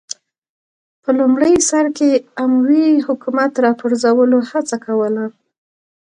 [1.03, 2.09] په لومړي سر کې
[2.43, 5.25] اموي حکومت راپرځولو هڅه کوله